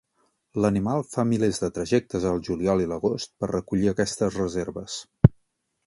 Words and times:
L'animal 0.63 1.03
fa 1.09 1.25
milers 1.33 1.59
de 1.65 1.69
trajectes 1.75 2.27
al 2.31 2.41
juliol 2.49 2.83
i 2.87 2.91
l'agost 2.95 3.33
per 3.45 3.53
recollir 3.53 3.93
aquestes 3.95 4.41
reserves. 4.43 4.99